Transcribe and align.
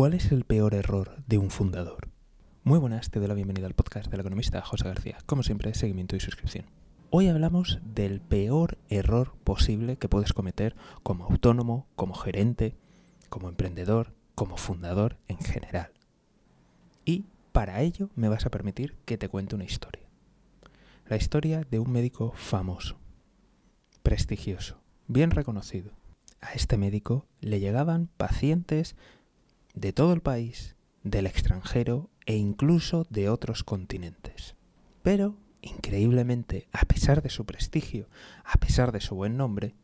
¿Cuál 0.00 0.14
es 0.14 0.32
el 0.32 0.44
peor 0.44 0.72
error 0.72 1.22
de 1.26 1.36
un 1.36 1.50
fundador? 1.50 2.08
Muy 2.64 2.78
buenas, 2.78 3.10
te 3.10 3.18
doy 3.18 3.28
la 3.28 3.34
bienvenida 3.34 3.66
al 3.66 3.74
podcast 3.74 4.10
del 4.10 4.20
economista 4.20 4.62
José 4.62 4.84
García. 4.84 5.18
Como 5.26 5.42
siempre, 5.42 5.74
seguimiento 5.74 6.16
y 6.16 6.20
suscripción. 6.20 6.64
Hoy 7.10 7.28
hablamos 7.28 7.80
del 7.84 8.22
peor 8.22 8.78
error 8.88 9.34
posible 9.44 9.98
que 9.98 10.08
puedes 10.08 10.32
cometer 10.32 10.74
como 11.02 11.26
autónomo, 11.26 11.86
como 11.96 12.14
gerente, 12.14 12.78
como 13.28 13.50
emprendedor, 13.50 14.14
como 14.34 14.56
fundador 14.56 15.18
en 15.28 15.36
general. 15.36 15.92
Y 17.04 17.26
para 17.52 17.82
ello 17.82 18.08
me 18.16 18.30
vas 18.30 18.46
a 18.46 18.50
permitir 18.50 18.94
que 19.04 19.18
te 19.18 19.28
cuente 19.28 19.54
una 19.54 19.64
historia. 19.64 20.08
La 21.08 21.16
historia 21.16 21.60
de 21.70 21.78
un 21.78 21.92
médico 21.92 22.32
famoso, 22.36 22.96
prestigioso, 24.02 24.80
bien 25.08 25.30
reconocido. 25.30 25.92
A 26.40 26.54
este 26.54 26.78
médico 26.78 27.26
le 27.42 27.60
llegaban 27.60 28.08
pacientes 28.16 28.96
de 29.74 29.92
todo 29.92 30.12
el 30.12 30.20
país, 30.20 30.76
del 31.02 31.26
extranjero 31.26 32.10
e 32.26 32.36
incluso 32.36 33.06
de 33.10 33.28
otros 33.28 33.64
continentes. 33.64 34.54
Pero, 35.02 35.36
increíblemente, 35.62 36.68
a 36.72 36.84
pesar 36.84 37.22
de 37.22 37.30
su 37.30 37.44
prestigio, 37.44 38.08
a 38.44 38.58
pesar 38.58 38.92
de 38.92 39.00
su 39.00 39.14
buen 39.14 39.36
nombre, 39.36 39.74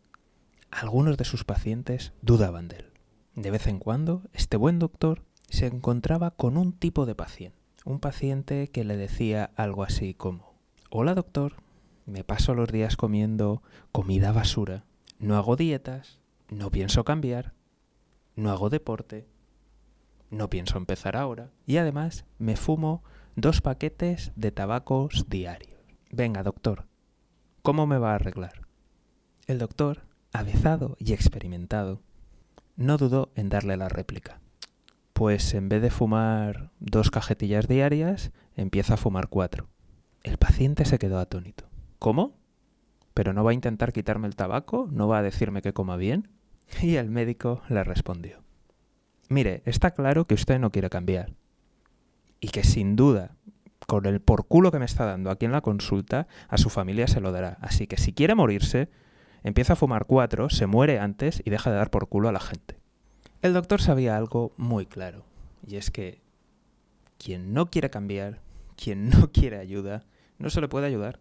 algunos 0.70 1.16
de 1.16 1.24
sus 1.24 1.44
pacientes 1.44 2.12
dudaban 2.22 2.68
de 2.68 2.77
él. 2.77 2.92
De 3.34 3.50
vez 3.50 3.66
en 3.66 3.78
cuando, 3.78 4.22
este 4.32 4.56
buen 4.56 4.78
doctor 4.78 5.22
se 5.48 5.66
encontraba 5.66 6.32
con 6.32 6.56
un 6.56 6.72
tipo 6.72 7.06
de 7.06 7.14
paciente, 7.14 7.58
un 7.84 8.00
paciente 8.00 8.68
que 8.68 8.84
le 8.84 8.96
decía 8.96 9.50
algo 9.56 9.84
así 9.84 10.14
como, 10.14 10.55
Hola 10.91 11.14
doctor, 11.14 11.55
me 12.05 12.24
paso 12.24 12.55
los 12.55 12.70
días 12.70 12.96
comiendo 12.96 13.62
comida 13.92 14.32
basura, 14.32 14.84
no 15.18 15.36
hago 15.36 15.56
dietas, 15.56 16.18
no 16.48 16.70
pienso 16.70 17.05
cambiar, 17.05 17.52
no 18.34 18.50
hago 18.50 18.70
deporte, 18.70 19.27
no 20.30 20.50
pienso 20.50 20.78
empezar 20.78 21.16
ahora. 21.16 21.50
Y 21.66 21.76
además 21.76 22.24
me 22.38 22.56
fumo 22.56 23.02
dos 23.34 23.60
paquetes 23.60 24.33
de 24.36 24.50
tabacos 24.50 25.27
diarios. 25.28 25.80
Venga, 26.10 26.42
doctor, 26.42 26.86
¿cómo 27.62 27.86
me 27.86 27.98
va 27.98 28.12
a 28.12 28.14
arreglar? 28.16 28.62
El 29.46 29.58
doctor, 29.58 30.02
avezado 30.33 30.96
y 30.98 31.12
experimentado, 31.12 32.02
no 32.77 32.96
dudó 32.96 33.30
en 33.34 33.48
darle 33.48 33.77
la 33.77 33.88
réplica. 33.88 34.41
Pues 35.12 35.55
en 35.55 35.68
vez 35.68 35.80
de 35.83 35.91
fumar 35.91 36.70
dos 36.78 37.11
cajetillas 37.11 37.68
diarias, 37.68 38.33
empieza 38.55 38.94
a 38.94 38.98
fumar 38.98 39.28
cuatro. 39.28 39.68
El 40.22 40.36
paciente 40.36 40.84
se 40.84 40.98
quedó 40.98 41.18
atónito. 41.18 41.68
¿Cómo? 41.98 42.36
¿Pero 43.14 43.33
no 43.33 43.44
va 43.44 43.52
a 43.52 43.55
intentar 43.55 43.92
quitarme 43.92 44.28
el 44.28 44.36
tabaco? 44.36 44.88
¿No 44.90 45.08
va 45.08 45.18
a 45.18 45.22
decirme 45.22 45.62
que 45.62 45.72
coma 45.72 45.96
bien? 45.96 46.28
Y 46.83 46.96
el 46.96 47.11
médico 47.11 47.62
le 47.68 47.84
respondió. 47.84 48.45
Mire, 49.28 49.62
está 49.64 49.92
claro 49.92 50.27
que 50.27 50.34
usted 50.34 50.58
no 50.58 50.70
quiere 50.70 50.91
cambiar. 50.91 51.32
Y 52.41 52.48
que 52.48 52.64
sin 52.64 52.96
duda, 52.96 53.36
con 53.86 54.06
el 54.06 54.20
por 54.20 54.46
culo 54.46 54.70
que 54.70 54.78
me 54.78 54.84
está 54.84 55.05
dando 55.05 55.30
aquí 55.30 55.46
en 55.46 55.52
la 55.52 55.60
consulta, 55.60 56.27
a 56.48 56.58
su 56.58 56.70
familia 56.70 57.08
se 57.08 57.20
lo 57.20 57.33
dará. 57.33 57.58
Así 57.60 57.86
que 57.86 57.96
si 57.96 58.12
quiere 58.12 58.34
morirse, 58.34 58.88
empieza 59.42 59.74
a 59.74 59.77
fumar 59.77 60.06
cuatro, 60.06 60.50
se 60.50 60.66
muere 60.66 60.98
antes 60.98 61.42
y 61.44 61.50
deja 61.50 61.70
de 61.70 61.77
dar 61.77 61.91
por 61.91 62.08
culo 62.08 62.28
a 62.28 62.33
la 62.33 62.41
gente. 62.41 62.78
El 63.42 63.52
doctor 63.52 63.80
sabía 63.80 64.16
algo 64.16 64.52
muy 64.56 64.86
claro, 64.86 65.24
y 65.66 65.77
es 65.77 65.90
que 65.90 66.20
quien 67.18 67.52
no 67.52 67.70
quiere 67.70 67.90
cambiar, 67.90 68.40
quien 68.77 69.08
no 69.08 69.30
quiere 69.33 69.58
ayuda, 69.58 70.05
no 70.38 70.50
se 70.50 70.61
le 70.61 70.68
puede 70.68 70.86
ayudar. 70.86 71.20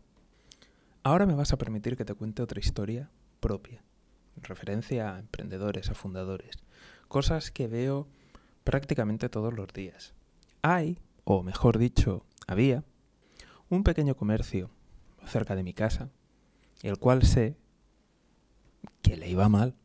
Ahora 1.03 1.25
me 1.25 1.36
vas 1.36 1.53
a 1.53 1.58
permitir 1.58 1.97
que 1.97 2.06
te 2.06 2.16
cuente 2.16 2.42
otra 2.42 2.59
historia 2.59 3.09
propia, 3.40 3.84
en 4.38 4.44
referencia 4.44 5.16
a 5.16 5.19
emprendedores, 5.19 5.90
a 5.90 5.94
fundadores, 5.94 6.58
cosas 7.08 7.52
que 7.52 7.67
veo 7.67 8.08
prácticamente 8.64 9.30
todos 9.30 9.53
los 9.53 9.67
días. 9.73 10.14
Hay, 10.61 11.00
o 11.23 11.44
mejor 11.44 11.78
dicho, 11.78 12.25
había, 12.47 12.84
un 13.70 13.84
pequeño 13.84 14.16
comercio 14.16 14.70
cerca 15.25 15.56
de 15.56 15.64
mi 15.64 15.73
casa, 15.73 16.09
el 16.81 16.97
cual 16.97 17.24
sé 17.24 17.57
que 19.02 19.18
le 19.18 19.30
iba 19.30 19.50
mal. 19.50 19.75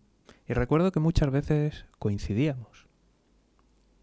Y 0.46 0.54
recuerdo 0.54 0.92
que 0.92 1.00
muchas 1.00 1.30
veces 1.30 1.86
coincidíamos. 1.98 2.88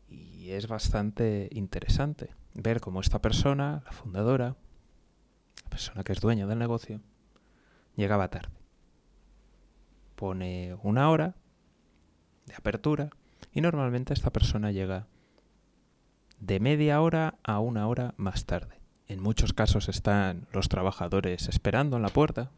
Y 0.07 0.51
es 0.51 0.67
bastante 0.67 1.49
interesante 1.51 2.33
ver 2.53 2.79
cómo 2.79 3.01
esta 3.01 3.21
persona, 3.21 3.83
la 3.85 3.91
fundadora, 3.91 4.55
la 5.63 5.69
persona 5.69 6.03
que 6.03 6.13
es 6.13 6.21
dueña 6.21 6.47
del 6.47 6.59
negocio, 6.59 7.01
llegaba 7.95 8.29
tarde. 8.29 8.55
Pone 10.15 10.75
una 10.81 11.09
hora 11.09 11.35
de 12.47 12.55
apertura 12.55 13.09
y 13.53 13.61
normalmente 13.61 14.13
esta 14.13 14.31
persona 14.31 14.71
llega 14.71 15.05
de 16.39 16.59
media 16.59 17.01
hora 17.01 17.35
a 17.43 17.59
una 17.59 17.87
hora 17.87 18.13
más 18.17 18.45
tarde. 18.45 18.79
En 19.07 19.21
muchos 19.21 19.53
casos 19.53 19.89
están 19.89 20.47
los 20.51 20.69
trabajadores 20.69 21.47
esperando 21.47 21.95
en 21.97 22.03
la 22.03 22.09
puerta. 22.09 22.51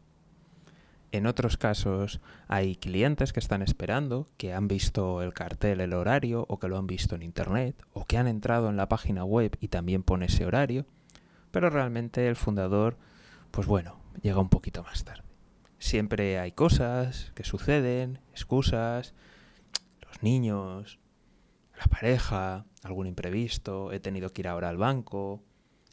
En 1.12 1.26
otros 1.26 1.56
casos 1.56 2.20
hay 2.48 2.76
clientes 2.76 3.32
que 3.32 3.40
están 3.40 3.62
esperando, 3.62 4.26
que 4.36 4.52
han 4.52 4.68
visto 4.68 5.22
el 5.22 5.32
cartel, 5.32 5.80
el 5.80 5.92
horario, 5.92 6.44
o 6.48 6.58
que 6.58 6.68
lo 6.68 6.78
han 6.78 6.86
visto 6.86 7.14
en 7.14 7.22
internet, 7.22 7.76
o 7.92 8.04
que 8.04 8.18
han 8.18 8.28
entrado 8.28 8.68
en 8.68 8.76
la 8.76 8.88
página 8.88 9.24
web 9.24 9.56
y 9.60 9.68
también 9.68 10.02
pone 10.02 10.26
ese 10.26 10.46
horario. 10.46 10.86
Pero 11.50 11.70
realmente 11.70 12.28
el 12.28 12.36
fundador, 12.36 12.96
pues 13.50 13.66
bueno, 13.66 13.96
llega 14.22 14.40
un 14.40 14.48
poquito 14.48 14.82
más 14.82 15.04
tarde. 15.04 15.24
Siempre 15.78 16.38
hay 16.38 16.52
cosas 16.52 17.32
que 17.34 17.42
suceden, 17.42 18.20
excusas, 18.32 19.14
niños, 20.22 21.00
la 21.78 21.86
pareja, 21.86 22.66
algún 22.82 23.06
imprevisto, 23.06 23.92
he 23.92 24.00
tenido 24.00 24.32
que 24.32 24.42
ir 24.42 24.48
ahora 24.48 24.68
al 24.68 24.76
banco. 24.76 25.42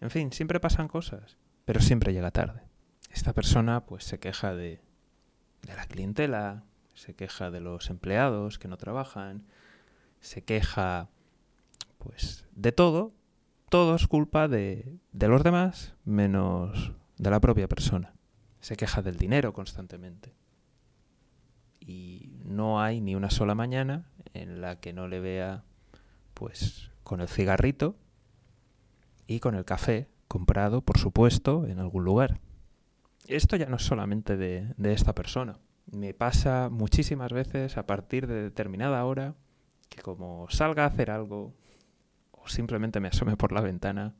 En 0.01 0.09
fin, 0.09 0.31
siempre 0.31 0.59
pasan 0.59 0.87
cosas, 0.87 1.37
pero 1.65 1.79
siempre 1.79 2.13
llega 2.13 2.31
tarde. 2.31 2.63
Esta 3.11 3.33
persona 3.33 3.85
pues 3.85 4.03
se 4.03 4.19
queja 4.19 4.53
de, 4.53 4.81
la 5.63 5.85
clientela, 5.85 6.63
se 6.93 7.15
queja 7.15 7.51
de 7.51 7.61
los 7.61 7.89
empleados 7.89 8.59
que 8.59 8.67
no 8.67 8.77
trabajan, 8.77 9.45
se 10.19 10.43
queja 10.43 11.09
pues 11.97 12.45
de 12.51 12.71
todo, 12.71 13.13
todo 13.69 13.95
es 13.95 14.07
culpa 14.07 14.47
de 14.47 14.99
los 15.13 15.43
demás 15.43 15.95
menos 16.05 16.93
de 17.17 17.29
la 17.29 17.39
propia 17.39 17.67
persona. 17.67 18.13
Se 18.59 18.75
queja 18.75 19.01
del 19.01 19.17
dinero 19.17 19.53
constantemente. 19.53 20.33
Y 21.79 22.31
no 22.43 22.81
hay 22.81 22.99
ni 23.01 23.15
una 23.15 23.29
sola 23.29 23.55
mañana 23.55 24.11
en 24.33 24.61
la 24.61 24.79
que 24.79 24.93
no 24.93 25.07
le 25.07 25.19
vea 25.19 25.63
pues 26.33 26.91
con 27.03 27.21
el 27.21 27.27
cigarrito 27.27 27.95
y 29.27 29.39
con 29.39 29.55
el 29.55 29.65
café 29.65 30.07
comprado, 30.27 30.81
por 30.81 30.97
supuesto, 30.97 31.65
en 31.65 31.79
algún 31.79 32.03
lugar. 32.05 32.39
Esto 33.27 33.55
ya 33.55 33.67
no 33.67 33.77
es 33.77 33.83
solamente 33.83 34.37
de, 34.37 34.73
de 34.77 34.93
esta 34.93 35.13
persona. 35.13 35.57
Me 35.91 36.13
pasa 36.13 36.69
muchísimas 36.69 37.31
veces 37.31 37.77
a 37.77 37.85
partir 37.85 38.27
de 38.27 38.43
determinada 38.43 39.03
hora 39.05 39.35
que 39.89 40.01
como 40.01 40.47
salga 40.49 40.83
a 40.83 40.87
hacer 40.87 41.11
algo 41.11 41.53
o 42.31 42.47
simplemente 42.47 42.99
me 42.99 43.07
asome 43.07 43.37
por 43.37 43.51
la 43.51 43.61
ventana, 43.61 44.15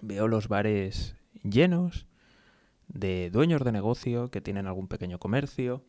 veo 0.00 0.28
los 0.28 0.48
bares 0.48 1.16
llenos 1.42 2.06
de 2.88 3.30
dueños 3.30 3.64
de 3.64 3.72
negocio 3.72 4.30
que 4.30 4.40
tienen 4.40 4.66
algún 4.66 4.88
pequeño 4.88 5.18
comercio, 5.18 5.84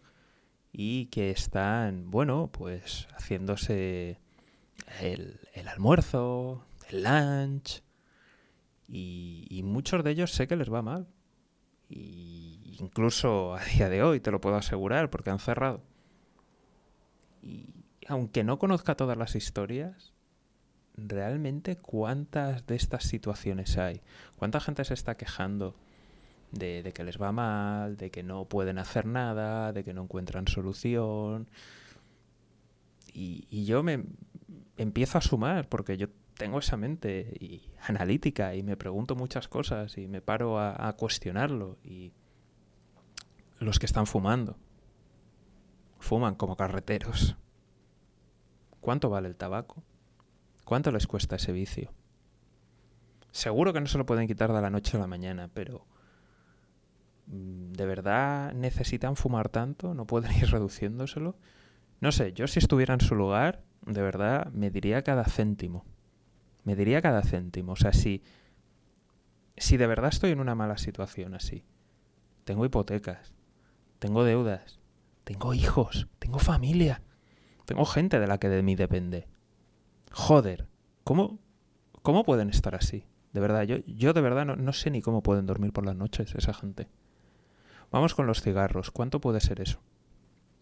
y 0.71 1.07
que 1.07 1.31
están, 1.31 2.11
bueno, 2.11 2.49
pues 2.51 3.07
haciéndose 3.17 4.19
el, 5.01 5.39
almuerzo, 5.67 6.63
el 6.89 7.03
lunch, 7.03 7.83
y, 8.87 9.61
muchos 9.63 10.03
de 10.03 10.11
ellos 10.11 10.31
sé 10.31 10.47
que 10.47 10.55
les 10.55 10.71
va 10.71 10.81
mal. 10.81 11.07
Y 11.89 12.75
incluso 12.79 13.55
a 13.55 13.63
día 13.63 13.89
de 13.89 14.03
hoy 14.03 14.19
te 14.19 14.31
lo 14.31 14.41
puedo 14.41 14.55
asegurar 14.55 15.09
porque 15.09 15.29
han 15.29 15.39
cerrado. 15.39 15.81
Y 17.41 17.73
aunque 18.07 18.43
no 18.43 18.59
conozca 18.59 18.95
todas 18.95 19.17
las 19.17 19.35
historias, 19.35 20.13
realmente 20.95 21.77
cuántas 21.77 22.65
de 22.67 22.75
estas 22.75 23.03
situaciones 23.05 23.77
hay. 23.77 24.01
¿Cuánta 24.35 24.59
gente 24.59 24.83
se 24.83 24.93
está 24.93 25.15
quejando 25.15 25.75
de, 26.51 26.91
que 26.93 27.03
les 27.03 27.21
va 27.21 27.31
mal, 27.31 27.97
de 27.97 28.11
que 28.11 28.23
no 28.23 28.45
pueden 28.45 28.77
hacer 28.77 29.05
nada, 29.05 29.73
de 29.73 29.83
que 29.83 29.93
no 29.93 30.03
encuentran 30.03 30.47
solución. 30.47 31.49
Y, 33.13 33.65
yo 33.65 33.83
me 33.83 34.03
empiezo 34.77 35.17
a 35.17 35.21
sumar 35.21 35.67
porque 35.67 35.97
yo 35.97 36.07
tengo 36.37 36.59
esa 36.59 36.77
mente 36.77 37.37
y, 37.39 37.63
analítica 37.87 38.55
y 38.55 38.63
me 38.63 38.77
pregunto 38.77 39.15
muchas 39.15 39.47
cosas 39.47 39.97
y 39.97 40.07
me 40.07 40.21
paro 40.21 40.59
a, 40.59 40.87
a 40.87 40.93
cuestionarlo. 40.93 41.77
Y 41.83 42.13
los 43.59 43.79
que 43.79 43.85
están 43.85 44.07
fumando, 44.07 44.57
fuman 45.99 46.35
como 46.35 46.57
carreteros. 46.57 47.37
¿Cuánto 48.79 49.09
vale 49.09 49.27
el 49.27 49.35
tabaco? 49.35 49.83
¿Cuánto 50.65 50.91
les 50.91 51.05
cuesta 51.05 51.35
ese 51.35 51.51
vicio? 51.51 51.93
Seguro 53.31 53.71
que 53.71 53.79
no 53.79 53.87
se 53.87 53.99
lo 53.99 54.05
pueden 54.05 54.27
quitar 54.27 54.51
de 54.51 54.61
la 54.61 54.71
noche 54.71 54.97
a 54.97 54.99
la 54.99 55.07
mañana, 55.07 55.49
pero 55.53 55.85
¿De 57.33 57.85
verdad 57.85 58.51
necesitan 58.53 59.15
fumar 59.15 59.47
tanto? 59.47 59.93
¿No 59.93 60.05
pueden 60.05 60.33
ir 60.33 60.47
reduciéndoselo? 60.51 61.37
No 62.01 62.11
sé, 62.11 62.33
yo 62.33 62.45
si 62.47 62.59
estuviera 62.59 62.93
en 62.93 62.99
su 62.99 63.15
lugar, 63.15 63.63
de 63.85 64.01
verdad, 64.01 64.51
me 64.51 64.69
diría 64.69 65.01
cada 65.03 65.23
céntimo. 65.23 65.85
Me 66.65 66.75
diría 66.75 67.01
cada 67.01 67.23
céntimo. 67.23 67.71
O 67.71 67.75
sea, 67.77 67.93
si, 67.93 68.21
si 69.55 69.77
de 69.77 69.87
verdad 69.87 70.09
estoy 70.09 70.31
en 70.31 70.41
una 70.41 70.55
mala 70.55 70.77
situación 70.77 71.33
así, 71.33 71.63
tengo 72.43 72.65
hipotecas, 72.65 73.33
tengo 73.99 74.25
deudas, 74.25 74.81
tengo 75.23 75.53
hijos, 75.53 76.09
tengo 76.19 76.39
familia, 76.39 77.01
tengo 77.63 77.85
gente 77.85 78.19
de 78.19 78.27
la 78.27 78.39
que 78.39 78.49
de 78.49 78.61
mí 78.61 78.75
depende. 78.75 79.29
Joder, 80.11 80.67
¿cómo, 81.05 81.39
cómo 82.01 82.25
pueden 82.25 82.49
estar 82.49 82.75
así? 82.75 83.05
De 83.31 83.39
verdad, 83.39 83.63
yo, 83.63 83.77
yo 83.85 84.11
de 84.11 84.19
verdad 84.19 84.45
no, 84.45 84.57
no 84.57 84.73
sé 84.73 84.91
ni 84.91 85.01
cómo 85.01 85.23
pueden 85.23 85.45
dormir 85.45 85.71
por 85.71 85.85
las 85.85 85.95
noches 85.95 86.35
esa 86.35 86.53
gente. 86.53 86.89
Vamos 87.91 88.15
con 88.15 88.25
los 88.25 88.41
cigarros. 88.41 88.89
¿Cuánto 88.89 89.19
puede 89.19 89.41
ser 89.41 89.59
eso? 89.61 89.79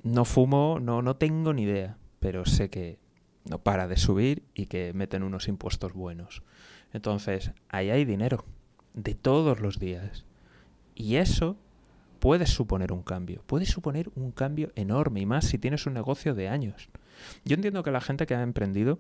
No 0.04 0.26
fumo, 0.26 0.80
no, 0.82 1.02
no 1.02 1.16
tengo 1.16 1.54
ni 1.54 1.64
idea, 1.64 1.98
pero 2.20 2.46
sé 2.46 2.70
que 2.70 3.00
no 3.46 3.60
para 3.60 3.88
de 3.88 3.98
subir 3.98 4.44
y 4.54 4.66
que 4.66 4.94
meten 4.94 5.24
unos 5.24 5.48
impuestos 5.48 5.94
buenos. 5.94 6.44
Entonces, 6.92 7.52
ahí 7.70 7.90
hay 7.90 8.06
dinero, 8.06 8.46
de 8.94 9.14
todos 9.14 9.60
los 9.60 9.80
días. 9.80 10.26
Y 10.96 11.16
eso 11.16 11.58
puede 12.20 12.46
suponer 12.48 12.92
un 12.92 13.04
cambio, 13.04 13.44
puede 13.46 13.66
suponer 13.66 14.10
un 14.16 14.32
cambio 14.32 14.72
enorme, 14.76 15.22
y 15.22 15.26
más 15.26 15.46
si 15.46 15.58
tienes 15.58 15.86
un 15.86 15.94
negocio 15.94 16.34
de 16.36 16.50
años. 16.50 16.90
Yo 17.46 17.56
entiendo 17.56 17.84
que 17.84 17.92
la 17.92 18.02
gente 18.02 18.26
que 18.26 18.36
ha 18.36 18.42
emprendido, 18.42 19.00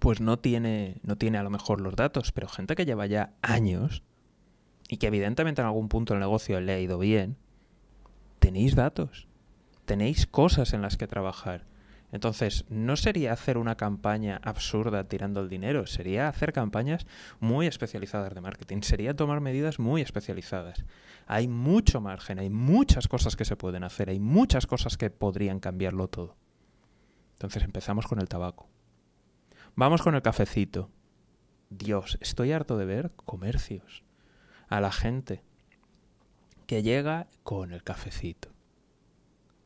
pues 0.00 0.20
no 0.20 0.38
tiene, 0.38 0.96
no 1.02 1.16
tiene 1.16 1.38
a 1.38 1.42
lo 1.42 1.50
mejor 1.50 1.80
los 1.80 1.96
datos, 1.96 2.32
pero 2.32 2.48
gente 2.48 2.74
que 2.74 2.86
lleva 2.86 3.06
ya 3.06 3.34
años 3.42 4.02
y 4.92 4.98
que 4.98 5.06
evidentemente 5.06 5.62
en 5.62 5.66
algún 5.66 5.88
punto 5.88 6.12
el 6.12 6.20
negocio 6.20 6.60
le 6.60 6.74
ha 6.74 6.78
ido 6.78 6.98
bien, 6.98 7.38
tenéis 8.40 8.74
datos, 8.74 9.26
tenéis 9.86 10.26
cosas 10.26 10.74
en 10.74 10.82
las 10.82 10.98
que 10.98 11.06
trabajar. 11.06 11.64
Entonces, 12.12 12.66
no 12.68 12.96
sería 12.96 13.32
hacer 13.32 13.56
una 13.56 13.78
campaña 13.78 14.38
absurda 14.44 15.08
tirando 15.08 15.40
el 15.40 15.48
dinero, 15.48 15.86
sería 15.86 16.28
hacer 16.28 16.52
campañas 16.52 17.06
muy 17.40 17.66
especializadas 17.66 18.34
de 18.34 18.42
marketing, 18.42 18.82
sería 18.82 19.16
tomar 19.16 19.40
medidas 19.40 19.78
muy 19.78 20.02
especializadas. 20.02 20.84
Hay 21.26 21.48
mucho 21.48 22.02
margen, 22.02 22.38
hay 22.38 22.50
muchas 22.50 23.08
cosas 23.08 23.34
que 23.34 23.46
se 23.46 23.56
pueden 23.56 23.84
hacer, 23.84 24.10
hay 24.10 24.20
muchas 24.20 24.66
cosas 24.66 24.98
que 24.98 25.08
podrían 25.08 25.58
cambiarlo 25.58 26.08
todo. 26.08 26.36
Entonces 27.36 27.62
empezamos 27.62 28.06
con 28.06 28.20
el 28.20 28.28
tabaco. 28.28 28.68
Vamos 29.74 30.02
con 30.02 30.14
el 30.14 30.20
cafecito. 30.20 30.90
Dios, 31.70 32.18
estoy 32.20 32.52
harto 32.52 32.76
de 32.76 32.84
ver 32.84 33.10
comercios 33.16 34.04
a 34.72 34.80
la 34.80 34.90
gente 34.90 35.42
que 36.66 36.82
llega 36.82 37.28
con 37.42 37.74
el 37.74 37.84
cafecito, 37.84 38.48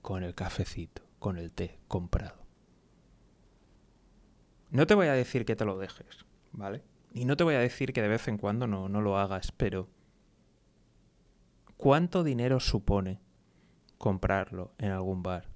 con 0.03 0.25
el 0.25 0.35
cafecito 0.35 1.03
con 1.21 1.39
el 1.39 1.53
té 1.53 1.79
comprado. 1.87 2.45
No 4.71 4.85
te 4.89 4.95
voy 4.95 5.07
a 5.07 5.13
decir 5.13 5.45
que 5.45 5.55
te 5.55 5.65
lo 5.65 5.79
dejes, 5.79 6.27
¿vale? 6.51 6.83
Y 7.15 7.25
no 7.25 7.37
te 7.37 7.45
voy 7.45 7.55
a 7.55 7.61
decir 7.61 7.93
que 7.93 8.03
de 8.03 8.09
vez 8.09 8.27
en 8.27 8.37
cuando 8.37 8.67
no, 8.67 8.89
no 8.89 9.01
lo 9.01 9.17
hagas, 9.17 9.53
pero 9.53 9.89
¿cuánto 11.77 12.25
dinero 12.25 12.59
supone 12.59 13.21
comprarlo 13.99 14.75
en 14.79 14.91
algún 14.91 15.23
bar, 15.23 15.49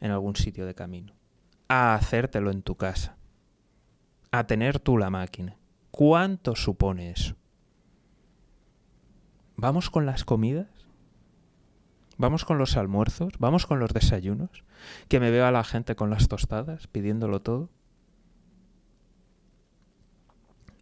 en 0.00 0.12
algún 0.12 0.34
sitio 0.34 0.64
de 0.64 0.74
camino? 0.74 1.12
A 1.68 1.94
hacértelo 1.94 2.50
en 2.50 2.62
tu 2.62 2.76
casa, 2.76 3.18
a 4.30 4.46
tener 4.46 4.78
tú 4.78 4.96
la 4.96 5.10
máquina. 5.10 5.58
¿Cuánto 5.90 6.56
supone 6.56 7.10
eso? 7.10 7.36
¿Vamos 9.56 9.90
con 9.90 10.06
las 10.06 10.24
comidas? 10.24 10.68
Vamos 12.16 12.44
con 12.44 12.58
los 12.58 12.76
almuerzos, 12.76 13.32
vamos 13.38 13.66
con 13.66 13.80
los 13.80 13.92
desayunos, 13.92 14.64
que 15.08 15.20
me 15.20 15.30
veo 15.30 15.46
a 15.46 15.50
la 15.50 15.64
gente 15.64 15.96
con 15.96 16.10
las 16.10 16.28
tostadas 16.28 16.86
pidiéndolo 16.86 17.42
todo. 17.42 17.70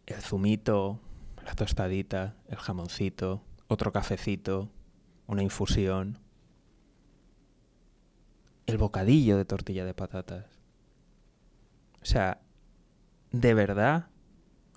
El 0.05 0.21
zumito, 0.21 0.99
la 1.43 1.55
tostadita, 1.55 2.35
el 2.47 2.57
jamoncito, 2.57 3.41
otro 3.67 3.91
cafecito, 3.91 4.69
una 5.27 5.41
infusión, 5.41 6.19
el 8.65 8.77
bocadillo 8.77 9.37
de 9.37 9.45
tortilla 9.45 9.85
de 9.85 9.93
patatas. 9.93 10.45
O 12.01 12.05
sea, 12.05 12.41
¿de 13.31 13.53
verdad 13.53 14.07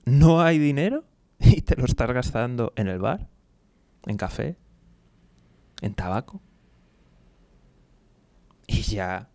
no 0.04 0.40
hay 0.40 0.58
dinero 0.58 1.04
y 1.38 1.62
te 1.62 1.76
lo 1.76 1.84
estás 1.84 2.10
gastando 2.12 2.72
en 2.76 2.88
el 2.88 2.98
bar, 2.98 3.28
en 4.06 4.16
café, 4.16 4.56
en 5.82 5.94
tabaco? 5.94 6.40
Y 8.66 8.82
ya 8.82 9.28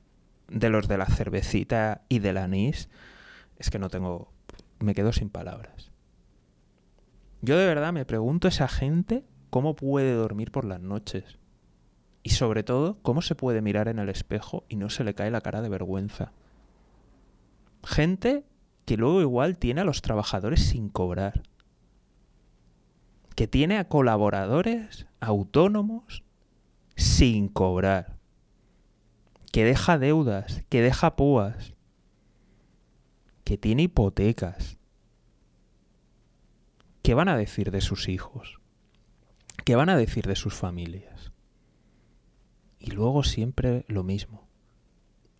de 0.48 0.70
los 0.70 0.88
de 0.88 0.98
la 0.98 1.06
cervecita 1.06 2.02
y 2.10 2.20
del 2.20 2.38
anís, 2.38 2.90
es 3.58 3.70
que 3.70 3.80
no 3.80 3.90
tengo, 3.90 4.32
me 4.80 4.94
quedo 4.94 5.14
sin 5.14 5.30
palabras. 5.30 5.92
Yo 7.42 7.58
de 7.58 7.66
verdad 7.66 7.94
me 7.94 8.06
pregunto 8.06 8.48
esa 8.48 8.68
gente 8.68 9.24
cómo 9.50 9.76
puede 9.76 10.14
dormir 10.14 10.52
por 10.52 10.66
las 10.66 10.82
noches. 10.82 11.40
Y 12.24 12.32
sobre 12.32 12.64
todo, 12.64 13.00
cómo 13.02 13.22
se 13.22 13.34
puede 13.34 13.62
mirar 13.62 13.88
en 13.88 13.98
el 13.98 14.10
espejo 14.10 14.64
y 14.70 14.76
no 14.76 14.90
se 14.90 15.04
le 15.04 15.16
cae 15.16 15.32
la 15.32 15.42
cara 15.42 15.62
de 15.62 15.70
vergüenza. 15.70 16.34
Gente 17.84 18.46
que 18.86 18.98
luego 18.98 19.22
igual 19.22 19.58
tiene 19.58 19.82
a 19.82 19.86
los 19.86 20.02
trabajadores 20.02 20.62
sin 20.64 20.90
cobrar. 20.90 21.42
Que 23.36 23.48
tiene 23.48 23.78
a 23.78 23.88
colaboradores 23.88 25.08
autónomos 25.20 26.24
sin 26.96 27.48
cobrar 27.48 28.22
que 29.52 29.66
deja 29.66 29.98
deudas, 29.98 30.64
que 30.70 30.82
deja 30.82 31.16
púas, 31.16 31.74
que 33.44 33.58
tiene 33.58 33.84
hipotecas. 33.84 34.78
¿Qué 37.02 37.14
van 37.14 37.28
a 37.28 37.36
decir 37.36 37.72
de 37.72 37.82
sus 37.82 38.08
hijos? 38.08 38.60
¿Qué 39.66 39.76
van 39.76 39.90
a 39.90 39.98
decir 39.98 40.26
de 40.26 40.36
sus 40.36 40.54
familias? 40.54 41.34
Y 42.80 42.92
luego 42.92 43.24
siempre 43.24 43.84
lo 43.88 44.04
mismo. 44.04 44.48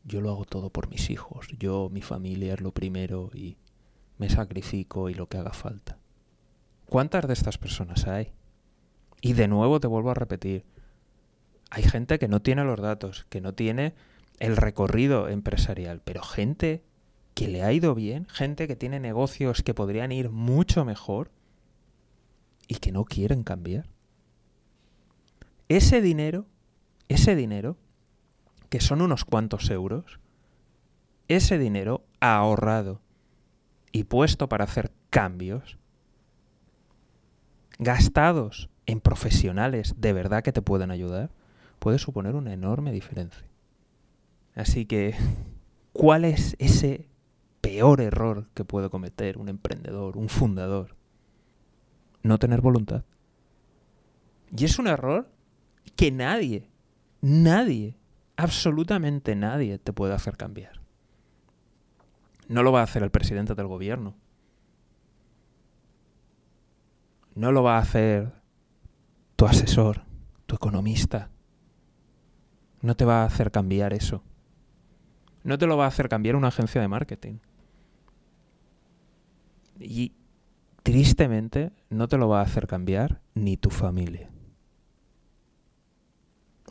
Yo 0.04 0.20
lo 0.20 0.32
hago 0.32 0.46
todo 0.46 0.72
por 0.72 0.90
mis 0.90 1.10
hijos. 1.10 1.48
Yo, 1.58 1.90
mi 1.90 2.02
familia 2.02 2.56
es 2.56 2.62
lo 2.62 2.74
primero 2.74 3.30
y 3.34 3.58
me 4.18 4.30
sacrifico 4.30 5.10
y 5.10 5.14
lo 5.14 5.28
que 5.28 5.38
haga 5.38 5.54
falta. 5.54 6.01
¿Cuántas 6.92 7.26
de 7.26 7.32
estas 7.32 7.58
personas 7.58 8.06
hay? 8.06 8.34
Y 9.22 9.32
de 9.32 9.48
nuevo 9.48 9.80
te 9.80 9.88
vuelvo 9.88 10.12
a 10.12 10.14
repetir, 10.14 10.66
hay 11.70 11.84
gente 11.84 12.20
que 12.20 12.28
no 12.28 12.42
tiene 12.42 12.66
los 12.66 12.82
datos, 12.82 13.26
que 13.30 13.40
no 13.40 13.54
tiene 13.54 13.94
el 14.40 14.58
recorrido 14.58 15.30
empresarial, 15.30 16.02
pero 16.04 16.22
gente 16.22 16.84
que 17.34 17.48
le 17.48 17.64
ha 17.64 17.72
ido 17.72 17.96
bien, 17.96 18.26
gente 18.26 18.68
que 18.68 18.76
tiene 18.76 19.00
negocios 19.00 19.64
que 19.64 19.74
podrían 19.74 20.12
ir 20.12 20.32
mucho 20.32 20.84
mejor 20.84 21.32
y 22.68 22.76
que 22.76 22.92
no 22.92 23.06
quieren 23.06 23.44
cambiar. 23.44 23.88
Ese 25.70 26.02
dinero, 26.02 26.46
ese 27.08 27.38
dinero, 27.38 27.78
que 28.68 28.82
son 28.82 29.02
unos 29.02 29.24
cuantos 29.24 29.70
euros, 29.70 30.20
ese 31.30 31.58
dinero 31.58 32.04
ahorrado 32.20 33.00
y 33.94 34.04
puesto 34.04 34.50
para 34.50 34.66
hacer 34.66 34.92
cambios, 35.10 35.78
gastados 37.82 38.70
en 38.86 39.02
profesionales 39.02 39.96
de 39.98 40.14
verdad 40.14 40.44
que 40.44 40.54
te 40.54 40.62
pueden 40.62 40.92
ayudar, 40.92 41.32
puede 41.80 41.98
suponer 41.98 42.36
una 42.36 42.54
enorme 42.54 42.92
diferencia. 42.92 43.44
Así 44.56 44.86
que, 44.86 45.16
¿cuál 45.92 46.24
es 46.24 46.56
ese 46.60 47.08
peor 47.60 48.00
error 48.00 48.48
que 48.54 48.64
puede 48.64 48.90
cometer 48.90 49.40
un 49.40 49.50
emprendedor, 49.50 50.16
un 50.16 50.30
fundador? 50.30 50.96
No 52.22 52.38
tener 52.38 52.62
voluntad. 52.62 53.04
Y 54.56 54.66
es 54.66 54.78
un 54.78 54.88
error 54.88 55.28
que 55.96 56.12
nadie, 56.12 56.70
nadie, 57.22 57.98
absolutamente 58.38 59.36
nadie 59.36 59.80
te 59.80 59.92
puede 59.92 60.14
hacer 60.14 60.38
cambiar. 60.38 60.82
No 62.48 62.62
lo 62.62 62.72
va 62.72 62.82
a 62.82 62.84
hacer 62.84 63.02
el 63.02 63.10
presidente 63.10 63.56
del 63.56 63.66
gobierno. 63.66 64.14
No 67.36 67.52
lo 67.52 67.64
va 67.64 67.78
a 67.78 67.82
hacer 67.82 68.34
tu 69.36 69.46
asesor, 69.46 70.04
tu 70.46 70.56
economista, 70.56 71.32
no 72.82 72.96
te 72.96 73.06
va 73.06 73.22
a 73.22 73.26
hacer 73.26 73.52
cambiar 73.52 73.94
eso. 73.94 74.24
No 75.44 75.58
te 75.58 75.68
lo 75.68 75.78
va 75.78 75.86
a 75.86 75.88
hacer 75.88 76.10
cambiar 76.10 76.36
una 76.36 76.50
agencia 76.50 76.82
de 76.82 76.88
marketing. 76.88 77.38
Y 79.80 80.14
tristemente 80.84 81.72
no 81.90 82.08
te 82.08 82.18
lo 82.18 82.28
va 82.28 82.40
a 82.40 82.44
hacer 82.44 82.68
cambiar 82.68 83.22
ni 83.34 83.58
tu 83.58 83.70
familia. 83.70 84.30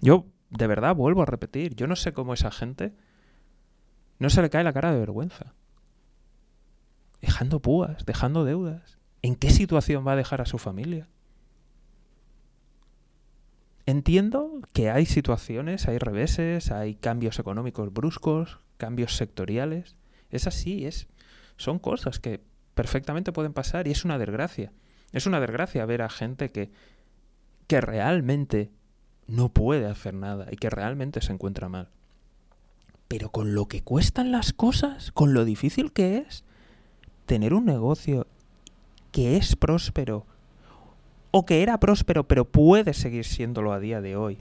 Yo 0.00 0.26
de 0.50 0.66
verdad 0.66 0.94
vuelvo 0.94 1.22
a 1.22 1.26
repetir, 1.26 1.74
yo 1.74 1.86
no 1.86 1.96
sé 1.96 2.12
cómo 2.12 2.34
esa 2.34 2.50
gente 2.50 2.94
no 4.18 4.30
se 4.30 4.42
le 4.42 4.50
cae 4.50 4.64
la 4.64 4.72
cara 4.72 4.92
de 4.92 4.98
vergüenza. 4.98 5.54
Dejando 7.20 7.60
púas, 7.60 8.04
dejando 8.06 8.44
deudas. 8.44 8.99
¿En 9.22 9.36
qué 9.36 9.50
situación 9.50 10.06
va 10.06 10.12
a 10.12 10.16
dejar 10.16 10.40
a 10.40 10.46
su 10.46 10.58
familia? 10.58 11.08
Entiendo 13.86 14.60
que 14.72 14.90
hay 14.90 15.04
situaciones, 15.06 15.88
hay 15.88 15.98
reveses, 15.98 16.70
hay 16.70 16.94
cambios 16.94 17.38
económicos 17.38 17.92
bruscos 17.92 18.58
cambios 18.80 19.14
sectoriales. 19.16 19.94
Es 20.30 20.48
así, 20.48 20.86
es, 20.86 21.06
son 21.56 21.78
cosas 21.78 22.18
que 22.18 22.40
perfectamente 22.74 23.30
pueden 23.30 23.52
pasar 23.52 23.86
y 23.86 23.92
es 23.92 24.04
una 24.04 24.18
desgracia. 24.18 24.72
Es 25.12 25.26
una 25.26 25.38
desgracia 25.38 25.86
ver 25.86 26.02
a 26.02 26.08
gente 26.08 26.50
que, 26.50 26.72
que 27.68 27.80
realmente 27.80 28.70
no 29.28 29.50
puede 29.50 29.86
hacer 29.86 30.14
nada 30.14 30.46
y 30.50 30.56
que 30.56 30.70
realmente 30.70 31.20
se 31.20 31.32
encuentra 31.32 31.68
mal. 31.68 31.90
Pero 33.06 33.30
con 33.30 33.54
lo 33.54 33.66
que 33.66 33.82
cuestan 33.82 34.32
las 34.32 34.52
cosas, 34.52 35.12
con 35.12 35.34
lo 35.34 35.44
difícil 35.44 35.92
que 35.92 36.18
es 36.18 36.44
tener 37.26 37.54
un 37.54 37.66
negocio 37.66 38.26
que 39.12 39.36
es 39.36 39.56
próspero 39.56 40.26
o 41.30 41.46
que 41.46 41.62
era 41.62 41.80
próspero 41.80 42.26
pero 42.26 42.44
puede 42.44 42.94
seguir 42.94 43.24
siéndolo 43.24 43.72
a 43.72 43.80
día 43.80 44.00
de 44.00 44.16
hoy 44.16 44.38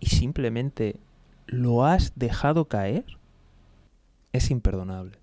y 0.00 0.06
simplemente 0.06 0.98
lo 1.46 1.84
has 1.84 2.12
dejado 2.16 2.66
caer, 2.66 3.04
es 4.32 4.50
imperdonable. 4.50 5.18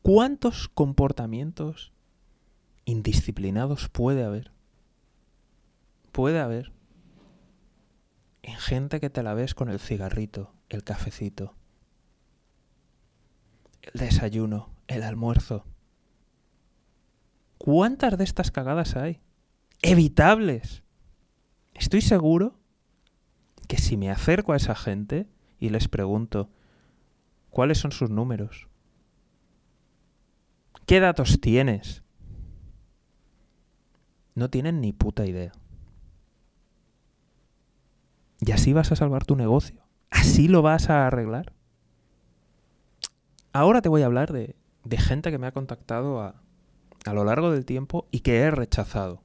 ¿Cuántos 0.00 0.68
comportamientos 0.68 1.92
indisciplinados 2.86 3.90
puede 3.90 4.24
haber? 4.24 4.50
Puede 6.10 6.40
haber 6.40 6.72
en 8.42 8.56
gente 8.56 8.98
que 8.98 9.10
te 9.10 9.22
la 9.22 9.34
ves 9.34 9.54
con 9.54 9.68
el 9.68 9.78
cigarrito, 9.78 10.54
el 10.70 10.84
cafecito, 10.84 11.54
el 13.82 14.00
desayuno, 14.00 14.70
el 14.86 15.02
almuerzo. 15.02 15.66
¿Cuántas 17.70 18.16
de 18.16 18.24
estas 18.24 18.50
cagadas 18.50 18.96
hay? 18.96 19.20
Evitables. 19.82 20.82
Estoy 21.74 22.00
seguro 22.00 22.58
que 23.66 23.76
si 23.76 23.98
me 23.98 24.10
acerco 24.10 24.54
a 24.54 24.56
esa 24.56 24.74
gente 24.74 25.28
y 25.60 25.68
les 25.68 25.86
pregunto 25.86 26.50
cuáles 27.50 27.76
son 27.76 27.92
sus 27.92 28.08
números, 28.08 28.68
¿Qué 30.86 30.98
datos 30.98 31.42
tienes? 31.42 32.02
No 34.34 34.48
tienen 34.48 34.80
ni 34.80 34.94
puta 34.94 35.26
idea. 35.26 35.52
¿Y 38.40 38.52
así 38.52 38.72
vas 38.72 38.92
a 38.92 38.96
salvar 38.96 39.26
tu 39.26 39.36
negocio? 39.36 39.86
¿Así 40.08 40.48
lo 40.48 40.62
vas 40.62 40.88
a 40.88 41.06
arreglar? 41.06 41.52
Ahora 43.52 43.82
te 43.82 43.90
voy 43.90 44.00
a 44.00 44.06
hablar 44.06 44.32
de, 44.32 44.56
de 44.84 44.96
gente 44.96 45.30
que 45.30 45.36
me 45.36 45.46
ha 45.46 45.52
contactado 45.52 46.22
a, 46.22 46.47
a 47.04 47.12
lo 47.12 47.24
largo 47.24 47.50
del 47.50 47.64
tiempo 47.64 48.06
y 48.10 48.20
que 48.20 48.38
he 48.38 48.50
rechazado. 48.50 49.22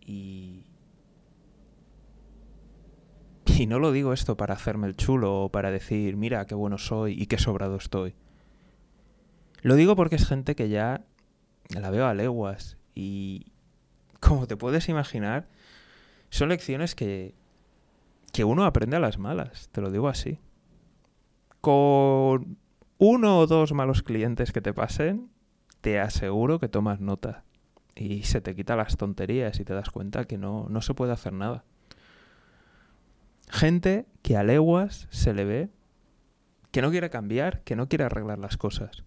Y... 0.00 0.64
Y 3.44 3.66
no 3.66 3.78
lo 3.78 3.92
digo 3.92 4.12
esto 4.12 4.36
para 4.36 4.54
hacerme 4.54 4.86
el 4.86 4.96
chulo 4.96 5.42
o 5.42 5.48
para 5.50 5.70
decir, 5.70 6.16
mira 6.16 6.46
qué 6.46 6.54
bueno 6.54 6.78
soy 6.78 7.20
y 7.20 7.26
qué 7.26 7.38
sobrado 7.38 7.76
estoy. 7.76 8.14
Lo 9.60 9.76
digo 9.76 9.94
porque 9.94 10.16
es 10.16 10.26
gente 10.26 10.56
que 10.56 10.68
ya 10.68 11.04
la 11.68 11.90
veo 11.90 12.06
a 12.06 12.14
leguas 12.14 12.78
y 12.94 13.52
como 14.20 14.46
te 14.46 14.56
puedes 14.56 14.88
imaginar, 14.88 15.48
son 16.30 16.48
lecciones 16.48 16.94
que, 16.94 17.34
que 18.32 18.44
uno 18.44 18.64
aprende 18.64 18.96
a 18.96 19.00
las 19.00 19.18
malas, 19.18 19.68
te 19.72 19.80
lo 19.80 19.90
digo 19.90 20.08
así. 20.08 20.38
Con 21.60 22.56
uno 22.98 23.38
o 23.38 23.46
dos 23.46 23.72
malos 23.72 24.02
clientes 24.02 24.52
que 24.52 24.60
te 24.60 24.72
pasen, 24.72 25.28
te 25.82 26.00
aseguro 26.00 26.58
que 26.58 26.68
tomas 26.68 27.00
nota 27.00 27.44
y 27.94 28.22
se 28.22 28.40
te 28.40 28.56
quita 28.56 28.74
las 28.74 28.96
tonterías 28.96 29.60
y 29.60 29.64
te 29.64 29.74
das 29.74 29.90
cuenta 29.90 30.24
que 30.24 30.38
no, 30.38 30.66
no 30.70 30.80
se 30.80 30.94
puede 30.94 31.12
hacer 31.12 31.34
nada. 31.34 31.64
Gente 33.50 34.06
que 34.22 34.38
a 34.38 34.42
leguas 34.42 35.06
se 35.10 35.34
le 35.34 35.44
ve 35.44 35.68
que 36.70 36.80
no 36.80 36.90
quiere 36.90 37.10
cambiar, 37.10 37.60
que 37.64 37.76
no 37.76 37.86
quiere 37.90 38.04
arreglar 38.04 38.38
las 38.38 38.56
cosas 38.56 39.04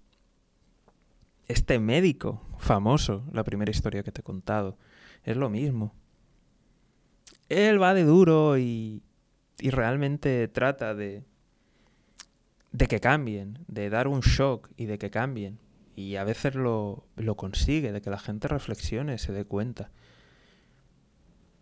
este 1.47 1.79
médico 1.79 2.41
famoso, 2.57 3.23
la 3.31 3.43
primera 3.43 3.71
historia 3.71 4.03
que 4.03 4.11
te 4.11 4.21
he 4.21 4.23
contado, 4.23 4.77
es 5.23 5.37
lo 5.37 5.49
mismo. 5.49 5.93
Él 7.49 7.81
va 7.81 7.93
de 7.93 8.03
duro 8.03 8.57
y, 8.57 9.03
y 9.59 9.69
realmente 9.69 10.47
trata 10.47 10.95
de, 10.95 11.23
de 12.71 12.87
que 12.87 12.99
cambien, 12.99 13.59
de 13.67 13.89
dar 13.89 14.07
un 14.07 14.21
shock 14.21 14.69
y 14.75 14.85
de 14.85 14.97
que 14.97 15.11
cambien. 15.11 15.59
Y 15.95 16.17
a 16.17 16.23
veces 16.23 16.55
lo, 16.55 17.05
lo 17.15 17.35
consigue, 17.35 17.91
de 17.91 18.01
que 18.01 18.09
la 18.09 18.19
gente 18.19 18.47
reflexione, 18.47 19.17
se 19.17 19.31
dé 19.31 19.45
cuenta. 19.45 19.91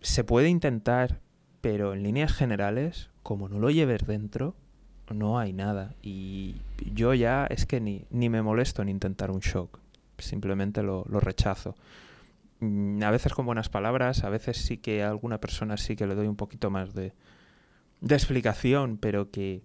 Se 0.01 0.23
puede 0.23 0.49
intentar, 0.49 1.21
pero 1.61 1.93
en 1.93 2.03
líneas 2.03 2.33
generales, 2.33 3.09
como 3.21 3.47
no 3.47 3.59
lo 3.59 3.69
lleves 3.69 4.05
dentro, 4.05 4.55
no 5.13 5.39
hay 5.39 5.53
nada. 5.53 5.95
Y 6.01 6.55
yo 6.91 7.13
ya 7.13 7.45
es 7.45 7.65
que 7.65 7.79
ni, 7.79 8.05
ni 8.09 8.29
me 8.29 8.41
molesto 8.41 8.81
en 8.81 8.89
intentar 8.89 9.31
un 9.31 9.39
shock. 9.39 9.79
Simplemente 10.17 10.83
lo, 10.83 11.05
lo 11.09 11.19
rechazo. 11.19 11.75
Mm, 12.59 13.03
a 13.03 13.11
veces 13.11 13.33
con 13.33 13.45
buenas 13.45 13.69
palabras, 13.69 14.23
a 14.23 14.29
veces 14.29 14.57
sí 14.57 14.77
que 14.77 15.03
a 15.03 15.09
alguna 15.09 15.39
persona 15.39 15.77
sí 15.77 15.95
que 15.95 16.07
le 16.07 16.15
doy 16.15 16.27
un 16.27 16.35
poquito 16.35 16.69
más 16.69 16.93
de, 16.93 17.13
de 18.01 18.15
explicación, 18.15 18.97
pero 18.97 19.31
que... 19.31 19.63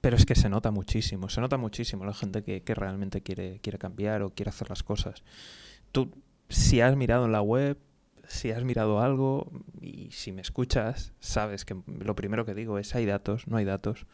Pero 0.00 0.16
es 0.16 0.26
que 0.26 0.34
se 0.34 0.48
nota 0.48 0.70
muchísimo, 0.70 1.28
se 1.28 1.40
nota 1.40 1.56
muchísimo 1.56 2.04
la 2.04 2.14
gente 2.14 2.42
que, 2.42 2.62
que 2.62 2.74
realmente 2.74 3.22
quiere, 3.22 3.60
quiere 3.60 3.78
cambiar 3.78 4.22
o 4.22 4.30
quiere 4.30 4.50
hacer 4.50 4.68
las 4.68 4.82
cosas. 4.82 5.22
Tú, 5.92 6.10
si 6.48 6.80
has 6.80 6.96
mirado 6.96 7.24
en 7.24 7.32
la 7.32 7.42
web, 7.42 7.78
si 8.28 8.50
has 8.50 8.64
mirado 8.64 9.00
algo 9.00 9.50
y 9.80 10.10
si 10.10 10.32
me 10.32 10.42
escuchas, 10.42 11.12
sabes 11.20 11.64
que 11.64 11.76
lo 11.86 12.14
primero 12.14 12.44
que 12.44 12.54
digo 12.54 12.78
es 12.78 12.94
hay 12.94 13.06
datos, 13.06 13.46
no 13.46 13.56
hay 13.56 13.64
datos. 13.64 14.06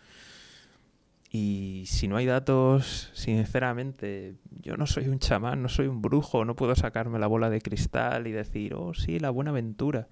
Y 1.34 1.84
si 1.86 2.08
no 2.08 2.18
hay 2.18 2.26
datos, 2.26 3.10
sinceramente, 3.14 4.34
yo 4.60 4.76
no 4.76 4.86
soy 4.86 5.08
un 5.08 5.18
chamán, 5.18 5.62
no 5.62 5.70
soy 5.70 5.86
un 5.86 6.02
brujo, 6.02 6.44
no 6.44 6.56
puedo 6.56 6.74
sacarme 6.74 7.18
la 7.18 7.26
bola 7.26 7.48
de 7.48 7.62
cristal 7.62 8.26
y 8.26 8.32
decir, 8.32 8.74
oh 8.74 8.92
sí, 8.92 9.18
la 9.18 9.30
buena 9.30 9.50
aventura. 9.50 10.08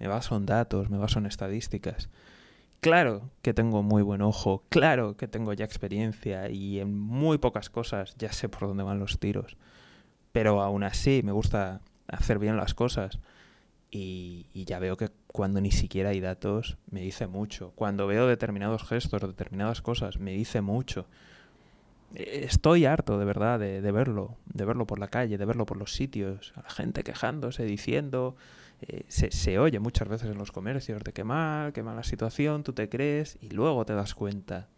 Me 0.00 0.08
baso 0.08 0.36
en 0.36 0.46
datos, 0.46 0.90
me 0.90 0.98
baso 0.98 1.20
en 1.20 1.26
estadísticas. 1.26 2.08
Claro 2.84 3.30
que 3.40 3.54
tengo 3.54 3.82
muy 3.82 4.02
buen 4.02 4.20
ojo, 4.20 4.62
claro 4.68 5.16
que 5.16 5.26
tengo 5.26 5.54
ya 5.54 5.64
experiencia 5.64 6.50
y 6.50 6.80
en 6.80 6.94
muy 6.94 7.38
pocas 7.38 7.70
cosas 7.70 8.14
ya 8.18 8.30
sé 8.30 8.50
por 8.50 8.68
dónde 8.68 8.82
van 8.82 8.98
los 8.98 9.18
tiros. 9.18 9.56
Pero 10.32 10.60
aún 10.60 10.82
así 10.84 11.22
me 11.24 11.32
gusta 11.32 11.80
hacer 12.08 12.38
bien 12.38 12.58
las 12.58 12.74
cosas. 12.74 13.20
Y, 13.90 14.44
ya 14.66 14.80
veo 14.80 14.98
que 14.98 15.08
cuando 15.28 15.62
ni 15.62 15.70
siquiera 15.70 16.10
hay 16.10 16.20
datos 16.20 16.76
me 16.90 17.00
dice 17.00 17.26
mucho. 17.26 17.72
Cuando 17.74 18.06
veo 18.06 18.26
determinados 18.26 18.82
gestos, 18.86 19.22
determinadas 19.22 19.80
cosas, 19.80 20.18
me 20.18 20.32
dice 20.32 20.60
mucho. 20.60 21.06
Estoy 22.14 22.84
harto 22.84 23.18
de 23.18 23.24
verdad 23.24 23.58
de, 23.60 23.80
de 23.80 23.92
verlo, 23.92 24.36
de 24.44 24.66
verlo 24.66 24.86
por 24.86 24.98
la 24.98 25.08
calle, 25.08 25.38
de 25.38 25.46
verlo 25.46 25.64
por 25.64 25.78
los 25.78 25.94
sitios, 25.94 26.52
a 26.54 26.60
la 26.60 26.68
gente 26.68 27.02
quejándose, 27.02 27.64
diciendo, 27.64 28.36
eh, 28.86 29.04
se, 29.08 29.30
se, 29.30 29.58
oye 29.58 29.78
muchas 29.78 30.08
veces 30.08 30.30
en 30.30 30.38
los 30.38 30.52
comercios 30.52 31.02
de 31.02 31.12
qué 31.12 31.24
mal, 31.24 31.72
qué 31.72 31.82
mala 31.82 32.02
situación, 32.02 32.62
tú 32.62 32.72
te 32.72 32.88
crees 32.88 33.38
y 33.40 33.50
luego 33.50 33.84
te 33.86 33.94
das 33.94 34.14
cuenta. 34.14 34.68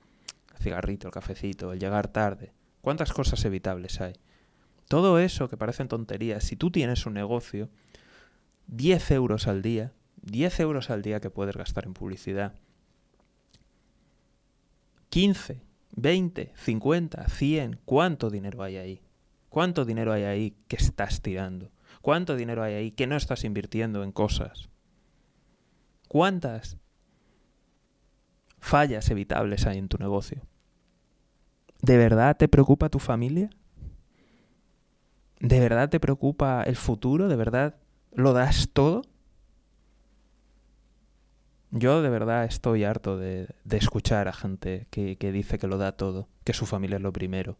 El 0.54 0.62
cigarrito, 0.62 1.08
el 1.08 1.12
cafecito, 1.12 1.72
el 1.72 1.80
llegar 1.80 2.08
tarde. 2.08 2.52
¿Cuántas 2.80 3.12
cosas 3.12 3.44
evitables 3.44 4.00
hay? 4.00 4.14
Todo 4.88 5.18
eso 5.18 5.48
que 5.48 5.56
parecen 5.56 5.88
tonterías, 5.88 6.44
si 6.44 6.56
tú 6.56 6.70
tienes 6.70 7.04
un 7.06 7.14
negocio, 7.14 7.68
10 8.68 9.10
euros 9.10 9.48
al 9.48 9.62
día, 9.62 9.92
10 10.22 10.60
euros 10.60 10.90
al 10.90 11.02
día 11.02 11.20
que 11.20 11.30
puedes 11.30 11.56
gastar 11.56 11.86
en 11.86 11.94
publicidad, 11.94 12.54
15, 15.10 15.62
20, 15.96 16.52
50, 16.54 17.28
100, 17.28 17.80
¿cuánto 17.84 18.30
dinero 18.30 18.62
hay 18.62 18.76
ahí? 18.76 19.02
¿Cuánto 19.48 19.84
dinero 19.84 20.12
hay 20.12 20.24
ahí 20.24 20.56
que 20.68 20.76
estás 20.76 21.22
tirando? 21.22 21.72
¿Cuánto 22.06 22.36
dinero 22.36 22.62
hay 22.62 22.74
ahí 22.74 22.90
que 22.92 23.08
no 23.08 23.16
estás 23.16 23.42
invirtiendo 23.42 24.04
en 24.04 24.12
cosas? 24.12 24.68
¿Cuántas 26.06 26.76
fallas 28.60 29.10
evitables 29.10 29.66
hay 29.66 29.78
en 29.78 29.88
tu 29.88 29.98
negocio? 29.98 30.46
¿De 31.82 31.96
verdad 31.96 32.36
te 32.36 32.46
preocupa 32.46 32.90
tu 32.90 33.00
familia? 33.00 33.50
¿De 35.40 35.58
verdad 35.58 35.88
te 35.88 35.98
preocupa 35.98 36.62
el 36.62 36.76
futuro? 36.76 37.26
¿De 37.26 37.34
verdad 37.34 37.74
lo 38.12 38.32
das 38.32 38.68
todo. 38.72 39.02
Yo 41.72 42.02
de 42.02 42.08
verdad 42.08 42.44
estoy 42.44 42.84
harto 42.84 43.18
de, 43.18 43.52
escuchar 43.68 44.28
a 44.28 44.32
gente 44.32 44.86
que, 44.90 45.16
dice 45.32 45.58
que 45.58 45.66
lo 45.66 45.76
da 45.76 45.96
todo, 45.96 46.28
que 46.44 46.52
su 46.52 46.66
familia 46.66 46.98
es 46.98 47.02
lo 47.02 47.12
primero. 47.12 47.58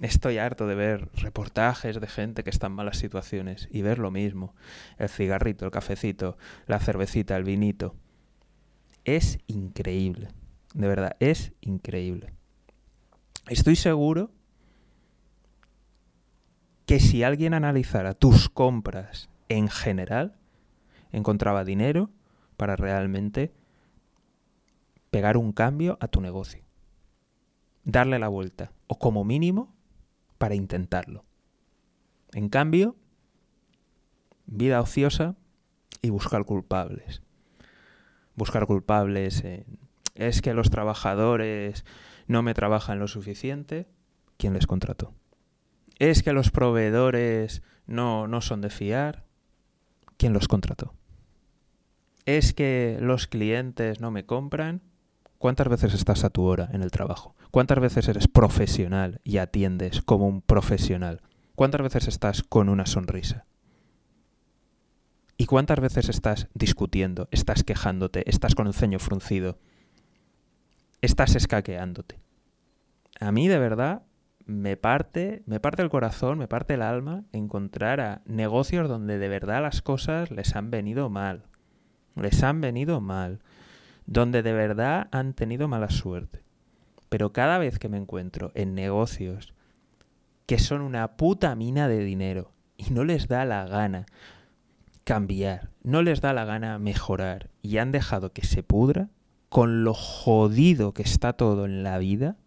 Estoy 0.00 0.38
harto 0.38 0.68
de 0.68 0.76
ver 0.76 1.10
reportajes 1.14 2.00
de 2.00 2.06
gente 2.06 2.44
que 2.44 2.50
está 2.50 2.68
en 2.68 2.74
malas 2.74 2.98
situaciones 2.98 3.68
y 3.72 3.82
ver 3.82 3.98
lo 3.98 4.12
mismo. 4.12 4.54
El 4.96 5.08
cigarrito, 5.08 5.64
el 5.64 5.72
cafecito, 5.72 6.38
la 6.66 6.78
cervecita, 6.78 7.36
el 7.36 7.42
vinito. 7.42 7.96
Es 9.04 9.38
increíble. 9.48 10.28
De 10.74 10.86
verdad, 10.86 11.16
es 11.18 11.52
increíble. 11.60 12.32
Estoy 13.48 13.74
seguro 13.74 14.30
que 16.86 17.00
si 17.00 17.24
alguien 17.24 17.52
analizara 17.52 18.14
tus 18.14 18.48
compras 18.48 19.28
en 19.48 19.68
general, 19.68 20.38
encontraba 21.10 21.64
dinero 21.64 22.10
para 22.56 22.76
realmente 22.76 23.52
pegar 25.10 25.36
un 25.36 25.52
cambio 25.52 25.98
a 26.00 26.06
tu 26.08 26.20
negocio. 26.20 26.62
Darle 27.82 28.18
la 28.18 28.28
vuelta. 28.28 28.72
O 28.86 28.98
como 28.98 29.24
mínimo, 29.24 29.74
para 30.38 30.54
intentarlo. 30.54 31.24
En 32.32 32.48
cambio, 32.48 32.96
vida 34.46 34.80
ociosa 34.80 35.36
y 36.02 36.10
buscar 36.10 36.44
culpables. 36.44 37.22
Buscar 38.34 38.66
culpables 38.66 39.44
en, 39.44 39.66
es 40.18 40.42
que 40.42 40.52
los 40.52 40.70
trabajadores 40.70 41.84
no 42.26 42.42
me 42.42 42.54
trabajan 42.54 42.98
lo 42.98 43.08
suficiente. 43.08 43.86
¿Quién 44.36 44.52
les 44.52 44.66
contrató? 44.66 45.14
Es 45.98 46.22
que 46.22 46.32
los 46.32 46.50
proveedores 46.50 47.62
no, 47.86 48.28
no 48.28 48.40
son 48.40 48.60
de 48.60 48.70
fiar. 48.70 49.24
¿Quién 50.16 50.32
los 50.32 50.48
contrató? 50.48 50.94
Es 52.26 52.52
que 52.52 52.98
los 53.00 53.26
clientes 53.26 54.00
no 54.00 54.10
me 54.10 54.26
compran. 54.26 54.82
¿Cuántas 55.38 55.68
veces 55.68 55.94
estás 55.94 56.24
a 56.24 56.30
tu 56.30 56.42
hora 56.42 56.68
en 56.72 56.82
el 56.82 56.90
trabajo? 56.90 57.36
¿Cuántas 57.52 57.78
veces 57.78 58.08
eres 58.08 58.26
profesional 58.26 59.20
y 59.22 59.38
atiendes 59.38 60.02
como 60.02 60.26
un 60.26 60.42
profesional? 60.42 61.22
¿Cuántas 61.54 61.80
veces 61.80 62.08
estás 62.08 62.42
con 62.42 62.68
una 62.68 62.86
sonrisa? 62.86 63.46
¿Y 65.36 65.46
cuántas 65.46 65.78
veces 65.78 66.08
estás 66.08 66.48
discutiendo, 66.54 67.28
estás 67.30 67.62
quejándote, 67.62 68.28
estás 68.28 68.56
con 68.56 68.66
el 68.66 68.74
ceño 68.74 68.98
fruncido, 68.98 69.58
estás 71.02 71.36
escaqueándote? 71.36 72.18
A 73.20 73.30
mí 73.30 73.46
de 73.46 73.60
verdad 73.60 74.02
me 74.44 74.76
parte, 74.76 75.44
me 75.46 75.60
parte 75.60 75.82
el 75.82 75.90
corazón, 75.90 76.38
me 76.38 76.48
parte 76.48 76.74
el 76.74 76.82
alma 76.82 77.22
encontrar 77.30 78.00
a 78.00 78.22
negocios 78.24 78.88
donde 78.88 79.18
de 79.18 79.28
verdad 79.28 79.62
las 79.62 79.82
cosas 79.82 80.32
les 80.32 80.56
han 80.56 80.72
venido 80.72 81.08
mal. 81.08 81.44
Les 82.16 82.42
han 82.42 82.60
venido 82.60 83.00
mal. 83.00 83.38
Donde 84.08 84.42
de 84.42 84.54
verdad 84.54 85.08
han 85.12 85.34
tenido 85.34 85.68
mala 85.68 85.90
suerte. 85.90 86.42
Pero 87.10 87.34
cada 87.34 87.58
vez 87.58 87.78
que 87.78 87.90
me 87.90 87.98
encuentro 87.98 88.50
en 88.54 88.74
negocios 88.74 89.52
que 90.46 90.58
son 90.58 90.80
una 90.80 91.16
puta 91.18 91.54
mina 91.54 91.88
de 91.88 92.02
dinero 92.02 92.52
y 92.78 92.90
no 92.90 93.04
les 93.04 93.28
da 93.28 93.44
la 93.44 93.66
gana 93.66 94.06
cambiar, 95.04 95.70
no 95.82 96.00
les 96.00 96.22
da 96.22 96.32
la 96.32 96.46
gana 96.46 96.78
mejorar 96.78 97.50
y 97.60 97.76
han 97.76 97.92
dejado 97.92 98.32
que 98.32 98.46
se 98.46 98.62
pudra, 98.62 99.10
con 99.50 99.84
lo 99.84 99.92
jodido 99.92 100.94
que 100.94 101.02
está 101.02 101.34
todo 101.34 101.66
en 101.66 101.82
la 101.82 101.98
vida, 101.98 102.38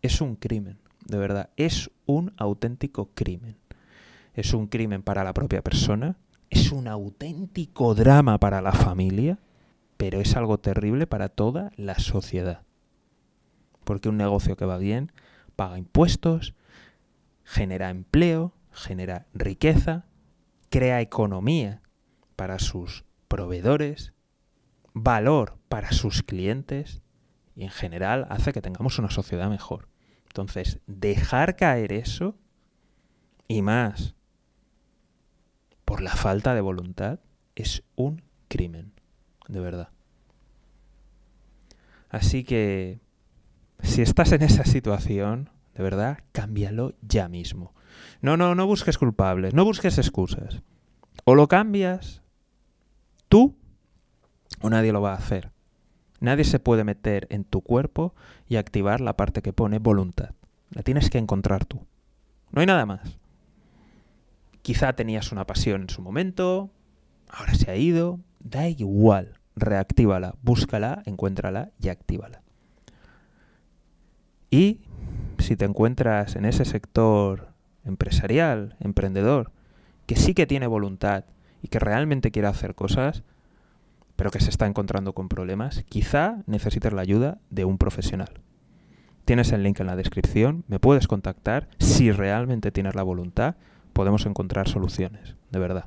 es 0.00 0.22
un 0.22 0.36
crimen, 0.36 0.78
de 1.04 1.18
verdad, 1.18 1.50
es 1.56 1.90
un 2.06 2.32
auténtico 2.38 3.10
crimen. 3.14 3.56
Es 4.32 4.54
un 4.54 4.68
crimen 4.68 5.02
para 5.02 5.22
la 5.22 5.34
propia 5.34 5.62
persona, 5.62 6.16
es 6.48 6.72
un 6.72 6.88
auténtico 6.88 7.94
drama 7.94 8.38
para 8.38 8.62
la 8.62 8.72
familia, 8.72 9.38
pero 9.98 10.20
es 10.20 10.36
algo 10.36 10.58
terrible 10.58 11.06
para 11.06 11.28
toda 11.28 11.72
la 11.76 11.98
sociedad. 11.98 12.62
Porque 13.84 14.08
un 14.08 14.16
negocio 14.16 14.56
que 14.56 14.64
va 14.64 14.78
bien 14.78 15.12
paga 15.56 15.76
impuestos, 15.76 16.54
genera 17.44 17.90
empleo, 17.90 18.54
genera 18.70 19.26
riqueza, 19.34 20.06
crea 20.70 21.00
economía 21.00 21.82
para 22.36 22.58
sus 22.58 23.04
proveedores, 23.26 24.14
valor 24.94 25.58
para 25.68 25.92
sus 25.92 26.22
clientes 26.22 27.02
y 27.56 27.64
en 27.64 27.70
general 27.70 28.26
hace 28.30 28.52
que 28.52 28.62
tengamos 28.62 28.98
una 28.98 29.10
sociedad 29.10 29.50
mejor. 29.50 29.88
Entonces, 30.28 30.78
dejar 30.86 31.56
caer 31.56 31.92
eso 31.92 32.36
y 33.48 33.62
más 33.62 34.14
por 35.84 36.02
la 36.02 36.14
falta 36.14 36.54
de 36.54 36.60
voluntad 36.60 37.18
es 37.56 37.82
un 37.96 38.22
crimen, 38.46 38.92
de 39.48 39.60
verdad. 39.60 39.88
Así 42.08 42.44
que, 42.44 43.00
si 43.82 44.02
estás 44.02 44.32
en 44.32 44.42
esa 44.42 44.64
situación, 44.64 45.50
de 45.74 45.82
verdad, 45.82 46.18
cámbialo 46.32 46.94
ya 47.02 47.28
mismo. 47.28 47.74
No, 48.20 48.36
no, 48.36 48.54
no 48.54 48.66
busques 48.66 48.98
culpables, 48.98 49.54
no 49.54 49.64
busques 49.64 49.98
excusas. 49.98 50.62
O 51.24 51.34
lo 51.34 51.48
cambias 51.48 52.22
tú 53.28 53.56
o 54.60 54.70
nadie 54.70 54.92
lo 54.92 55.00
va 55.00 55.12
a 55.12 55.18
hacer. 55.18 55.52
Nadie 56.20 56.44
se 56.44 56.58
puede 56.58 56.84
meter 56.84 57.26
en 57.30 57.44
tu 57.44 57.60
cuerpo 57.60 58.14
y 58.48 58.56
activar 58.56 59.00
la 59.00 59.16
parte 59.16 59.42
que 59.42 59.52
pone 59.52 59.78
voluntad. 59.78 60.30
La 60.70 60.82
tienes 60.82 61.10
que 61.10 61.18
encontrar 61.18 61.64
tú. 61.64 61.86
No 62.50 62.60
hay 62.60 62.66
nada 62.66 62.86
más. 62.86 63.18
Quizá 64.62 64.94
tenías 64.94 65.30
una 65.32 65.46
pasión 65.46 65.82
en 65.82 65.90
su 65.90 66.02
momento, 66.02 66.70
ahora 67.28 67.54
se 67.54 67.70
ha 67.70 67.76
ido, 67.76 68.20
da 68.40 68.68
igual, 68.68 69.37
reactívala, 69.60 70.34
búscala, 70.42 71.02
encuéntrala 71.06 71.70
y 71.80 71.88
actívala. 71.88 72.42
Y 74.50 74.80
si 75.38 75.56
te 75.56 75.64
encuentras 75.64 76.36
en 76.36 76.44
ese 76.44 76.64
sector 76.64 77.48
empresarial, 77.84 78.76
emprendedor, 78.80 79.52
que 80.06 80.16
sí 80.16 80.34
que 80.34 80.46
tiene 80.46 80.66
voluntad 80.66 81.24
y 81.62 81.68
que 81.68 81.78
realmente 81.78 82.30
quiere 82.30 82.48
hacer 82.48 82.74
cosas, 82.74 83.22
pero 84.16 84.30
que 84.30 84.40
se 84.40 84.50
está 84.50 84.66
encontrando 84.66 85.12
con 85.12 85.28
problemas, 85.28 85.84
quizá 85.88 86.42
necesites 86.46 86.92
la 86.92 87.02
ayuda 87.02 87.38
de 87.50 87.64
un 87.64 87.78
profesional. 87.78 88.40
Tienes 89.24 89.52
el 89.52 89.62
link 89.62 89.78
en 89.80 89.86
la 89.86 89.96
descripción, 89.96 90.64
me 90.68 90.80
puedes 90.80 91.06
contactar. 91.06 91.68
Si 91.78 92.10
realmente 92.10 92.72
tienes 92.72 92.94
la 92.94 93.02
voluntad, 93.02 93.56
podemos 93.92 94.24
encontrar 94.26 94.68
soluciones, 94.68 95.36
de 95.50 95.58
verdad. 95.58 95.84